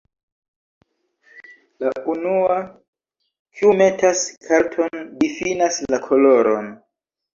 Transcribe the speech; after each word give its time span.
La 1.83 1.91
unua, 2.15 2.57
kiu 3.59 3.75
metas 3.83 4.25
karton 4.49 5.05
difinas 5.21 5.79
la 5.93 6.01
koloron. 6.07 6.73